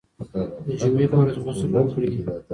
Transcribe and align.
د 0.65 0.67
جمعې 0.79 1.05
په 1.11 1.17
ورځ 1.19 1.35
غسل 1.43 1.69
وکړئ. 1.73 2.09